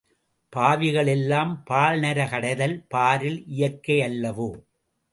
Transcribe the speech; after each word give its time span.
பாவிகள் 0.53 1.07
எல்லாம் 1.07 1.63
பாழ்நர 1.69 2.27
கடைதல் 2.29 2.75
பாரில் 2.87 3.39
இயற்கையல்லவோ? 3.47 4.51